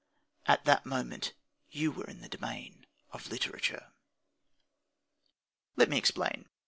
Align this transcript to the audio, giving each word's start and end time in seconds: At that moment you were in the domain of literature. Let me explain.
At 0.47 0.65
that 0.65 0.87
moment 0.87 1.33
you 1.69 1.91
were 1.91 2.05
in 2.07 2.21
the 2.21 2.27
domain 2.27 2.87
of 3.11 3.29
literature. 3.29 3.91
Let 5.75 5.89
me 5.89 5.99
explain. 5.99 6.49